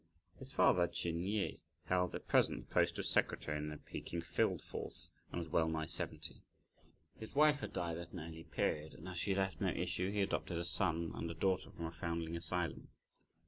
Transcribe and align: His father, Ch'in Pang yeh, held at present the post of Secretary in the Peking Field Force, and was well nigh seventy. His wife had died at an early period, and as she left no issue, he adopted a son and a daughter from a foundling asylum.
His 0.39 0.51
father, 0.51 0.87
Ch'in 0.87 1.17
Pang 1.19 1.25
yeh, 1.27 1.57
held 1.85 2.15
at 2.15 2.27
present 2.27 2.67
the 2.67 2.73
post 2.73 2.97
of 2.97 3.05
Secretary 3.05 3.55
in 3.55 3.69
the 3.69 3.77
Peking 3.77 4.19
Field 4.19 4.59
Force, 4.59 5.11
and 5.31 5.37
was 5.37 5.49
well 5.49 5.67
nigh 5.69 5.85
seventy. 5.85 6.41
His 7.19 7.35
wife 7.35 7.59
had 7.59 7.71
died 7.73 7.99
at 7.99 8.11
an 8.11 8.19
early 8.19 8.45
period, 8.45 8.95
and 8.95 9.07
as 9.07 9.19
she 9.19 9.35
left 9.35 9.61
no 9.61 9.69
issue, 9.69 10.09
he 10.09 10.23
adopted 10.23 10.57
a 10.57 10.65
son 10.65 11.11
and 11.13 11.29
a 11.29 11.35
daughter 11.35 11.69
from 11.69 11.85
a 11.85 11.91
foundling 11.91 12.35
asylum. 12.35 12.87